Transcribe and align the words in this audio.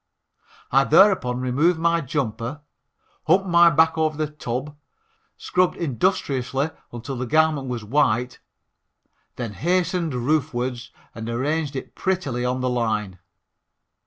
I 0.71 0.83
thereupon 0.85 1.41
removed 1.41 1.77
my 1.77 2.01
jumper, 2.01 2.61
humped 3.27 3.45
my 3.47 3.69
back 3.69 3.99
over 3.99 4.17
the 4.17 4.25
tub, 4.31 4.75
scrubbed 5.37 5.77
industriously 5.77 6.71
until 6.91 7.15
the 7.15 7.27
garment 7.27 7.67
was 7.67 7.83
white, 7.85 8.39
then 9.35 9.53
hastened 9.53 10.13
roofwards 10.15 10.89
and 11.13 11.29
arranged 11.29 11.75
it 11.75 11.93
prettily 11.93 12.43
on 12.43 12.61
the 12.61 12.69
line. 12.71 13.19